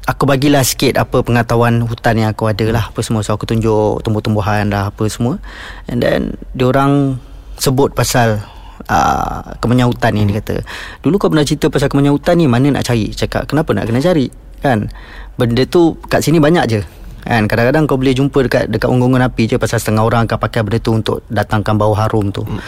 [0.03, 2.91] Aku bagilah sikit apa pengetahuan hutan yang aku ada lah.
[2.91, 3.23] Apa semua.
[3.23, 5.39] So aku tunjuk tumbuh-tumbuhan dah apa semua.
[5.87, 7.23] And then dia orang
[7.55, 8.43] sebut pasal
[8.89, 10.55] uh, kemenyautan ni dia kata
[11.03, 13.11] dulu kau pernah cerita pasal kemenyautan ni mana nak cari?
[13.11, 14.27] Cakap kenapa nak kena cari?
[14.63, 14.87] Kan?
[15.35, 16.81] Benda tu kat sini banyak je.
[17.23, 17.47] Kan?
[17.47, 20.79] Kadang-kadang kau boleh jumpa dekat dekat unggungan api je pasal setengah orang akan pakai benda
[20.79, 22.43] tu untuk datangkan bau harum tu.
[22.43, 22.59] Hmm.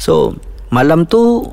[0.00, 0.34] so
[0.72, 1.46] malam tu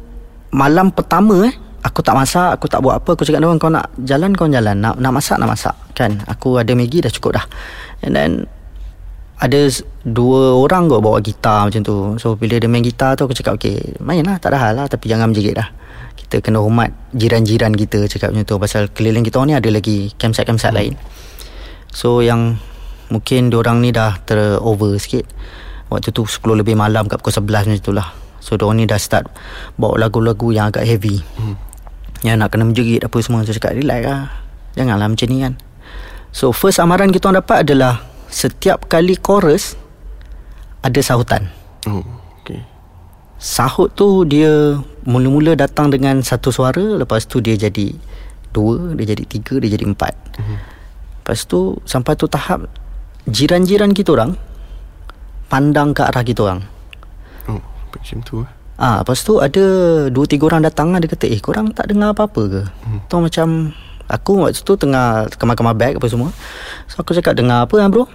[0.49, 1.53] malam pertama eh
[1.85, 4.77] aku tak masak aku tak buat apa aku cakap dengan kau nak jalan kau jalan.
[4.77, 5.75] Nak nak masak nak masak.
[5.93, 6.21] Kan?
[6.27, 7.45] Aku ada Maggi dah cukup dah.
[8.03, 8.31] And then
[9.39, 9.71] ada
[10.03, 12.19] dua orang kot bawa gitar macam tu.
[12.19, 14.85] So bila dia main gitar tu aku cakap okay main lah tak ada hal lah
[14.91, 15.71] tapi jangan menjerit lah.
[16.19, 18.55] Kita kena hormat jiran-jiran kita cakap macam tu.
[18.59, 20.79] Pasal keliling kita ni ada lagi campsite-campsite hmm.
[20.79, 20.93] lain.
[21.95, 22.59] So yang
[23.07, 25.23] mungkin orang ni dah terover sikit.
[25.87, 28.11] Waktu tu 10 lebih malam kat pukul 11 macam tu lah.
[28.43, 29.31] So diorang ni dah start
[29.79, 31.23] bawa lagu-lagu yang agak heavy.
[31.39, 31.55] Hmm.
[32.19, 33.47] yang nak kena menjerit apa semua.
[33.47, 34.27] So cakap relax lah.
[34.75, 35.55] Janganlah macam ni kan.
[36.35, 39.75] So first amaran kita orang dapat adalah setiap kali chorus
[40.85, 41.49] ada sahutan.
[41.89, 42.05] Oh,
[42.41, 42.61] okey.
[43.41, 47.91] Sahut tu dia mula-mula datang dengan satu suara, lepas tu dia jadi
[48.53, 50.13] dua, dia jadi tiga, dia jadi empat.
[50.39, 50.59] Uh-huh.
[51.21, 52.65] Lepas tu sampai tu tahap
[53.29, 54.33] Jiran-jiran kita orang
[55.45, 56.65] Pandang ke arah kita orang
[57.45, 57.61] Oh
[57.93, 59.63] macam tu eh Ah, lepas tu ada
[60.07, 63.03] dua tiga orang datang dia kata, "Eh, korang tak dengar apa-apa ke?" Hmm.
[63.11, 63.47] Tu macam
[64.09, 66.33] aku waktu tu tengah kemar-kemar bag apa semua.
[66.89, 68.09] So aku cakap, "Dengar apa lah, bro?"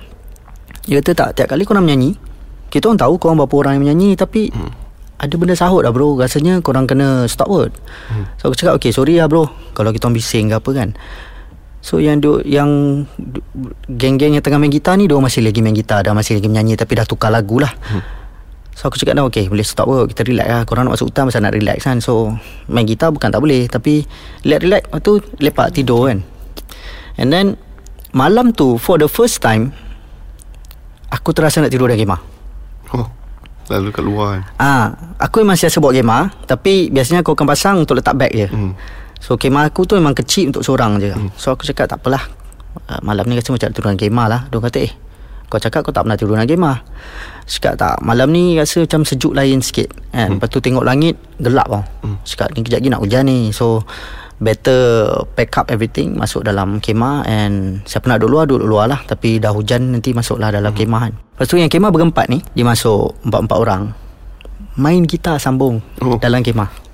[0.84, 2.18] Dia kata, "Tak, tiap kali korang menyanyi,
[2.68, 4.70] kita orang tahu korang berapa orang yang menyanyi tapi hmm.
[5.22, 6.18] ada benda sahut lah, bro.
[6.18, 7.72] Rasanya korang kena stop word."
[8.10, 8.26] Hmm.
[8.36, 9.46] So aku cakap, "Okay, sorry lah, bro.
[9.72, 10.90] Kalau kita orang bising ke apa kan."
[11.84, 13.44] So yang du, yang du,
[13.92, 16.80] geng-geng yang tengah main gitar ni dia masih lagi main gitar dah masih lagi menyanyi
[16.80, 17.68] tapi dah tukar lagu lah.
[17.92, 18.23] Hmm.
[18.74, 20.62] So aku cakap dah okay Boleh stop work Kita relax lah.
[20.66, 22.02] Korang nak masuk hutan Pasal nak relax kan.
[22.02, 22.34] So
[22.66, 24.02] Main gitar bukan tak boleh Tapi
[24.42, 26.18] Relax-relax Lepas tu Lepak tidur kan.
[27.16, 27.46] And then
[28.10, 29.70] Malam tu For the first time
[31.14, 32.20] Aku terasa nak tidur dalam kemah.
[32.98, 33.06] Oh
[33.70, 34.42] Lalu kat luar kan?
[34.58, 34.86] Ah,
[35.22, 38.50] Aku memang siasa bawa kemah Tapi biasanya aku akan pasang Untuk letak bag je.
[38.50, 38.74] Hmm.
[39.22, 41.14] So kemah aku tu memang kecil Untuk seorang je.
[41.14, 41.30] Hmm.
[41.38, 42.26] So aku cakap tak apalah.
[42.90, 44.40] Uh, Malam ni rasa macam tidur dalam kemah lah.
[44.50, 44.92] Dia kata eh
[45.52, 46.78] Kau cakap kau tak pernah tidur dalam kemah
[47.44, 50.32] Cakap tak Malam ni rasa macam sejuk lain sikit kan?
[50.32, 50.40] Hmm.
[50.40, 52.16] Lepas tu tengok langit Gelap tau hmm.
[52.24, 53.84] Cakap ni kejap lagi nak hujan ni So
[54.40, 59.00] Better pack up everything Masuk dalam kemah And Siapa nak duduk luar Duduk luar lah
[59.06, 60.80] Tapi dah hujan Nanti masuklah dalam hmm.
[60.80, 63.82] kemah kan Lepas tu yang kemah berempat ni Dia masuk Empat-empat orang
[64.74, 66.18] Main gitar sambung oh.
[66.18, 66.84] Dalam kemah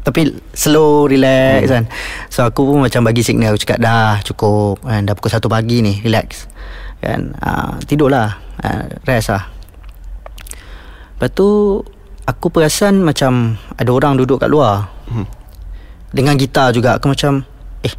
[0.00, 1.72] tapi slow relax hmm.
[1.76, 1.84] kan
[2.32, 5.04] So aku pun macam bagi signal Aku cakap dah cukup kan?
[5.04, 6.48] Dah pukul satu pagi ni Relax
[7.00, 7.32] kan?
[7.40, 8.36] Uh, Tidurlah.
[8.60, 9.48] Uh, Rest lah.
[11.16, 11.80] Lepas tu
[12.28, 14.88] Aku perasan macam Ada orang duduk kat luar.
[15.08, 15.26] Hmm.
[16.12, 17.44] Dengan gitar juga Aku macam
[17.84, 17.92] Eh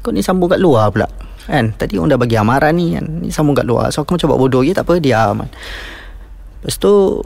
[0.00, 1.08] Kau ni sambung kat luar pula.
[1.48, 1.74] Kan?
[1.74, 3.04] Tadi orang dah bagi amaran ni kan?
[3.24, 3.92] Ni sambung kat luar.
[3.92, 5.44] So aku macam buat bodoh je Tak apa diam.
[5.44, 7.20] Lepas tu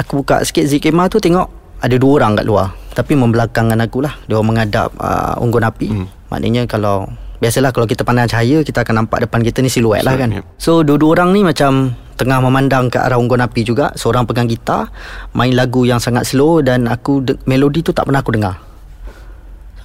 [0.00, 2.74] Aku buka sikit zikimah tu Tengok Ada dua orang kat luar.
[2.90, 4.18] Tapi membelakangkan aku lah.
[4.26, 5.88] Dia orang menghadap uh, Unggun api.
[5.94, 6.08] Hmm.
[6.30, 7.06] Maknanya kalau
[7.40, 10.44] Biasalah kalau kita pandang cahaya Kita akan nampak depan kita ni siluet lah kan.
[10.60, 13.96] So dua-dua orang ni macam tengah memandang ke arah unggun api juga.
[13.96, 14.92] Seorang pegang gitar
[15.32, 18.60] main lagu yang sangat slow dan aku de- melodi tu tak pernah aku dengar.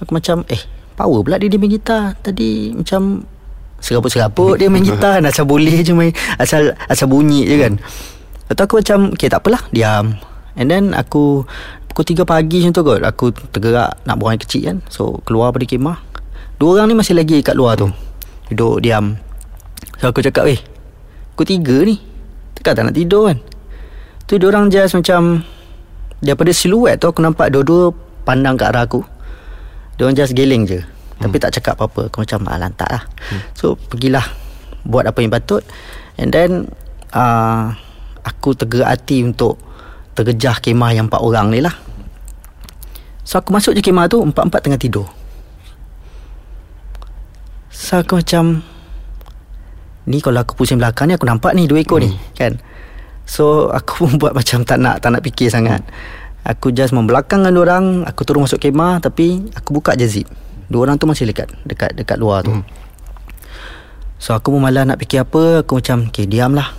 [0.04, 0.60] Aku macam eh
[1.00, 2.12] power pula dia, dia main gitar.
[2.20, 3.24] Tadi macam
[3.80, 7.74] seraput-seraput dia main gitar asal boleh je main asal asal bunyi je kan.
[8.46, 10.14] Lepas aku macam Okay tak apalah Diam.
[10.54, 11.42] And then aku
[11.90, 14.78] Pukul 3 pagi macam tu kot Aku tergerak Nak buang air kecil kan.
[14.86, 15.98] So keluar pada kemah
[16.56, 17.92] Dua orang ni masih lagi kat luar tu.
[18.48, 19.20] Duduk diam.
[20.00, 20.60] So aku cakap Eh
[21.36, 22.00] Pukul 3 ni.
[22.56, 23.38] Takkan tak nak tidur kan?
[24.24, 25.44] Tu dia orang just macam
[26.24, 27.92] Daripada siluet tu Aku nampak dua-dua
[28.24, 29.04] Pandang ke arah aku.
[30.00, 30.80] Dia orang just geling je.
[30.80, 31.28] Hmm.
[31.28, 32.08] Tapi tak cakap apa-apa.
[32.08, 33.02] Aku macam ah, lantak lah.
[33.04, 33.40] Hmm.
[33.52, 34.24] So pergilah
[34.88, 35.60] Buat apa yang patut.
[36.16, 36.72] And then
[37.12, 37.76] uh,
[38.24, 39.60] Aku tergerak hati untuk
[40.16, 41.76] Tergejah kemah yang empat orang ni lah.
[43.28, 45.25] So aku masuk je kemah tu Empat-empat tengah tidur
[47.76, 48.64] So aku macam
[50.08, 52.08] Ni kalau aku pusing belakang ni Aku nampak ni dua ekor hmm.
[52.08, 52.56] ni Kan
[53.28, 53.44] So
[53.76, 56.48] aku pun buat macam tak nak Tak nak fikir sangat hmm.
[56.56, 60.26] Aku just membelakangkan dua orang Aku turun masuk kemah Tapi Aku buka je zip
[60.72, 62.64] Dua orang tu masih dekat Dekat dekat luar tu hmm.
[64.16, 66.72] So aku pun malah nak fikir apa Aku macam Okay diam lah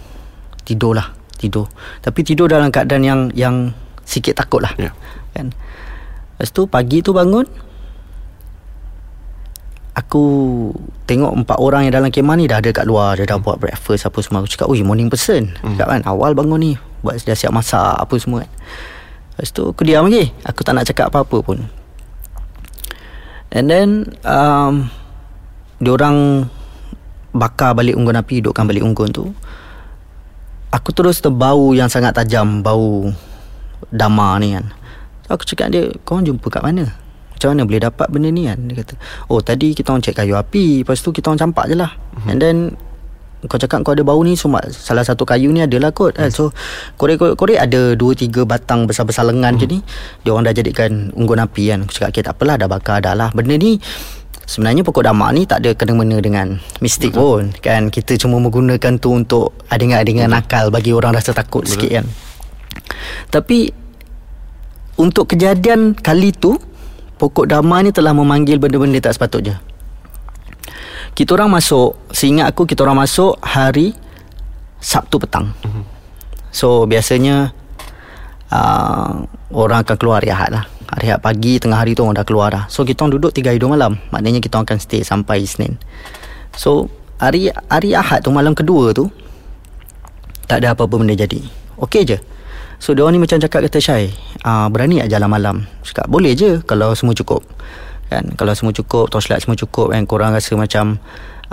[0.66, 1.70] Tidur lah Tidur
[2.02, 4.96] Tapi tidur dalam keadaan yang Yang Sikit takut lah yeah.
[5.38, 5.54] Kan
[6.38, 7.67] Lepas tu pagi tu bangun
[9.98, 10.24] aku
[11.10, 14.06] tengok empat orang yang dalam kemah ni dah ada kat luar dia dah buat breakfast
[14.06, 14.46] apa semua.
[14.46, 15.50] Aku cakap oi morning person.
[15.66, 15.74] Hmm.
[15.74, 18.52] cakap kan awal bangun ni buat dah siap masak apa semua kan.
[19.34, 20.30] Lepas tu aku diam lagi.
[20.46, 21.58] Aku tak nak cakap apa-apa pun.
[23.50, 23.90] And then
[24.22, 24.94] um,
[25.82, 26.46] dia orang
[27.34, 29.34] bakar balik unggun api hidupkan balik unggun tu.
[30.70, 33.10] Aku terus terbau yang sangat tajam bau
[33.90, 34.70] dama ni kan.
[35.26, 37.07] Aku cakap dia kau jumpa kat mana
[37.38, 38.94] macam mana boleh dapat benda ni kan dia kata
[39.30, 42.32] oh tadi kita orang cek kayu api lepas tu kita orang campak je lah mm-hmm.
[42.34, 42.58] and then
[43.46, 46.34] kau cakap kau ada bau ni semua salah satu kayu ni adalah kot mm.
[46.34, 46.50] so
[46.98, 49.60] korek-korek ada dua tiga batang besar-besar lengan mm.
[49.62, 49.80] je ni
[50.26, 53.14] dia orang dah jadikan unggun api kan aku cakap okay, tak apalah dah bakar dah
[53.14, 53.78] lah benda ni
[54.48, 57.52] Sebenarnya pokok damak ni tak ada kena-mena dengan mistik Betul.
[57.52, 61.76] pun kan kita cuma menggunakan tu untuk adingan-adingan nakal bagi orang rasa takut Betul.
[61.76, 62.06] sikit kan.
[63.28, 63.68] Tapi
[65.04, 66.56] untuk kejadian kali tu
[67.18, 69.60] pokok dama ni telah memanggil benda-benda tak sepatutnya.
[71.18, 73.98] Kita orang masuk, seingat aku kita orang masuk hari
[74.78, 75.50] Sabtu petang.
[75.66, 75.84] Mhm.
[76.54, 77.52] So biasanya
[78.54, 80.66] uh, orang akan keluar hari Ahad lah.
[80.94, 82.64] Hari Ahad pagi, tengah hari tu orang dah keluar dah.
[82.70, 83.98] So kita orang duduk tiga hari 2 malam.
[84.14, 85.76] Maknanya kita orang akan stay sampai Isnin.
[86.54, 89.10] So hari hari Ahad tu malam kedua tu
[90.46, 91.42] tak ada apa-apa benda jadi.
[91.82, 92.18] Okey je.
[92.78, 94.14] So dia ni macam cakap kata Syai
[94.46, 97.42] uh, Berani tak jalan malam Cakap boleh je Kalau semua cukup.
[98.08, 98.38] Kan?
[98.38, 101.02] Kalau semua cukup Torchlight semua cukup kan Korang rasa macam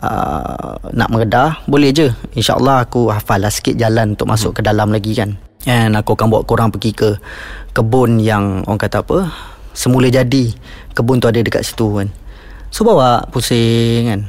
[0.00, 2.10] uh, nak meredah boleh je.
[2.34, 5.36] Insyaallah aku hafal lah sikit jalan untuk masuk ke dalam lagi kan.
[5.64, 7.16] And aku akan bawa korang pergi ke
[7.72, 9.32] kebun yang orang kata apa
[9.74, 10.52] semula jadi
[10.92, 12.08] kebun tu ada dekat situ kan.
[12.68, 14.20] So bawa pusing kan.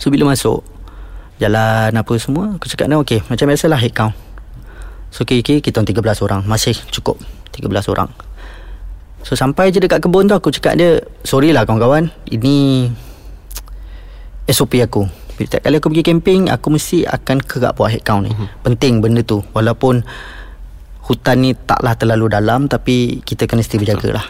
[0.00, 0.62] So bila masuk
[1.36, 4.16] jalan apa semua aku cakap ni okey macam biasalah head count
[5.10, 6.42] so okay, kita 13 orang.
[6.44, 7.18] Masih cukup
[7.52, 8.10] 13 orang.
[9.26, 12.14] So sampai je dekat kebun tu aku cakap dia Sorry lah kawan-kawan.
[12.30, 12.86] Ini
[14.46, 15.10] SOP aku.
[15.34, 18.30] Setiap kali aku pergi camping Aku mesti akan kerap buat head count ni.
[18.30, 18.48] Mm-hmm.
[18.62, 19.42] Penting benda tu.
[19.50, 20.06] Walaupun
[21.10, 24.26] Hutan ni taklah terlalu dalam Tapi kita kena still berjaga lah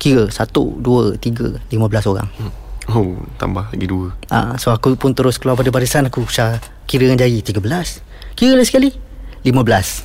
[0.00, 2.26] Kira Satu Dua Tiga Lima belas orang.
[2.40, 2.52] Mm.
[2.96, 4.16] Oh tambah lagi dua.
[4.32, 6.56] Uh, So aku pun terus keluar pada barisan Aku usah
[6.88, 8.00] kira dengan jari Tiga belas.
[8.32, 9.05] Kira lah sekali
[9.46, 10.02] Lima belas.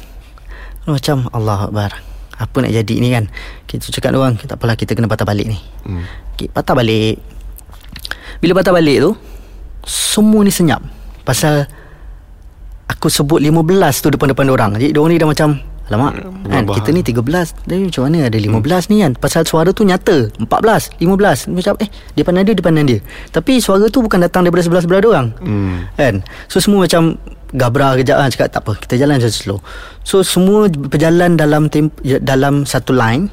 [0.86, 1.94] Macam Allah Akbar
[2.38, 3.30] Apa nak jadi ni kan?
[3.70, 5.58] Kita cakap orang Tak apalah kita kena patah balik ni.
[5.86, 6.06] Mm.
[6.38, 7.18] okay, Patah balik.
[8.38, 9.12] Bila patah balik tu
[9.82, 10.86] semua ni senyap.
[11.26, 11.66] Pasal
[12.86, 13.50] Aku sebut 15
[13.98, 14.72] tu depan-depan orang.
[14.78, 15.58] Jadi diorang ni dah macam
[15.92, 18.32] Alamak hmm, kan, Kita ni 13 Tapi macam mana?
[18.32, 18.88] Ada 15 hmm.
[18.88, 19.12] ni kan.
[19.20, 20.32] Pasal suara tu nyata.
[20.40, 23.00] 14 15 Macam eh Dia pandang dia Dia pandang dia.
[23.36, 25.28] Tapi suara tu bukan datang Daripada sebelah-sebelah orang.
[25.44, 25.92] Hmm.
[26.00, 26.24] Kan?
[26.48, 27.20] So semua macam
[27.52, 28.30] Gabra kejap kan.
[28.32, 29.60] Cakap tak apa Kita jalan macam slow.
[30.08, 33.28] So semua berjalan dalam temp- Dalam satu line.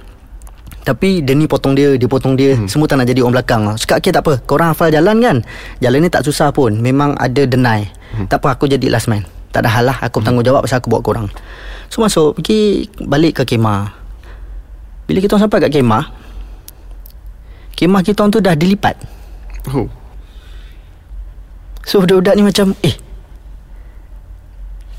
[0.83, 2.59] Tapi dia ni potong dia Dia potong dia.
[2.59, 2.67] Hmm.
[2.67, 3.63] Semua tak nak jadi orang belakang.
[3.79, 4.35] Cakap okay tak apa.
[4.43, 5.37] Korang hafal jalan kan?
[5.79, 6.75] Jalan ni tak susah pun.
[6.83, 7.87] Memang ada deny.
[8.19, 8.27] Hmm.
[8.27, 11.03] Tak apa aku jadi last man Tak ada hal lah Aku bertanggungjawab Pasal aku bawa
[11.05, 11.27] korang
[11.89, 13.93] So masuk Pergi balik ke kemah
[15.09, 16.05] Bila kita sampai kat kemah
[17.79, 18.99] Kemah kita tu dah dilipat
[19.71, 19.89] oh.
[21.87, 22.97] So budak-budak ni macam Eh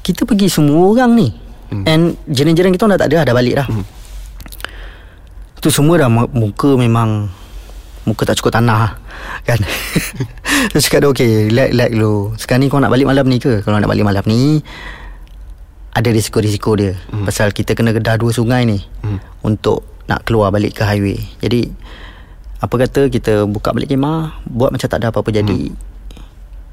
[0.02, 1.84] Kita pergi semua orang ni hmm.
[1.86, 3.86] And jiran-jiran kita dah tak ada Dah balik dah hmm.
[5.60, 7.28] Tu semua dah muka memang
[8.10, 8.98] Muka tak cukup tanah
[9.46, 9.62] Kan
[10.74, 13.62] Terus cakap dia okay Relax relax dulu Sekarang ni kau nak balik malam ni ke
[13.62, 14.66] Kalau nak balik malam ni
[15.94, 17.30] Ada risiko-risiko dia hmm.
[17.30, 19.46] Pasal kita kena gedah dua sungai ni hmm.
[19.46, 21.70] Untuk nak keluar balik ke highway Jadi
[22.66, 25.78] Apa kata kita buka balik kemah Buat macam tak ada apa-apa jadi hmm.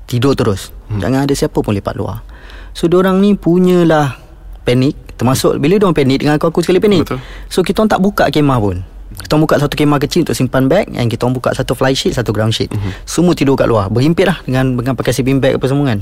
[0.08, 1.04] Tidur terus hmm.
[1.04, 2.24] Jangan ada siapa pun lepak luar
[2.72, 4.16] So diorang ni punyalah
[4.64, 7.08] Panik Termasuk bila dia orang panik dengan aku aku sekali panik.
[7.08, 7.20] Betul.
[7.48, 8.84] So kita orang tak buka kemah pun.
[9.16, 12.12] Kita buka satu kemah kecil untuk simpan beg dan kita orang buka satu fly sheet,
[12.14, 12.68] satu ground sheet.
[12.68, 12.92] Uh-huh.
[13.08, 13.88] Semua tidur kat luar.
[13.88, 15.98] Berhimpit lah dengan dengan pakai sleeping bag apa semua kan.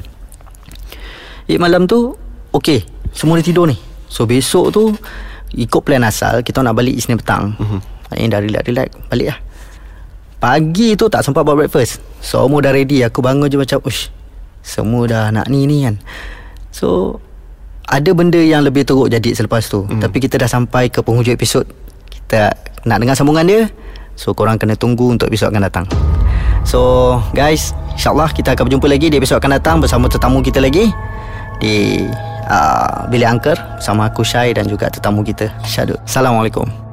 [1.46, 2.18] Eh malam tu
[2.50, 2.82] okey,
[3.14, 3.78] semua dah tidur ni.
[4.10, 4.90] So besok tu
[5.54, 7.54] ikut plan asal kita nak balik Isnin petang.
[7.54, 7.80] Uh-huh.
[8.14, 9.38] Ini dah relax relax balik lah.
[10.42, 12.02] Pagi tu tak sempat buat breakfast.
[12.18, 13.06] So semua dah ready.
[13.06, 14.10] Aku bangun je macam ush.
[14.60, 15.96] Semua dah nak ni ni kan.
[16.74, 17.22] So
[17.84, 20.00] ada benda yang lebih teruk jadi selepas tu hmm.
[20.00, 21.68] tapi kita dah sampai ke penghujung episod
[22.34, 22.50] kita
[22.90, 23.62] nak dengar sambungan dia
[24.18, 25.86] so korang kena tunggu untuk episod akan datang.
[26.66, 30.90] So guys insyaallah kita akan berjumpa lagi di episod akan datang bersama tetamu kita lagi
[31.62, 32.02] di
[32.50, 36.83] uh, bilik angker sama aku Syai dan juga tetamu kita Syadud Assalamualaikum